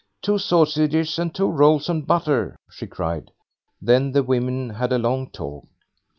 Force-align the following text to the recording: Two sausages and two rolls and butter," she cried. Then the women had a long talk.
Two 0.23 0.39
sausages 0.39 1.19
and 1.19 1.31
two 1.31 1.45
rolls 1.45 1.87
and 1.87 2.07
butter," 2.07 2.55
she 2.71 2.87
cried. 2.87 3.29
Then 3.79 4.13
the 4.13 4.23
women 4.23 4.71
had 4.71 4.91
a 4.91 4.97
long 4.97 5.29
talk. 5.29 5.67